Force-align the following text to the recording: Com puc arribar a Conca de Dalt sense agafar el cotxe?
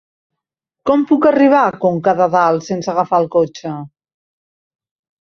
Com 0.89 1.03
puc 1.11 1.27
arribar 1.33 1.59
a 1.67 1.75
Conca 1.85 2.17
de 2.23 2.31
Dalt 2.39 2.69
sense 2.73 2.93
agafar 2.97 3.23
el 3.25 3.31
cotxe? 3.39 3.79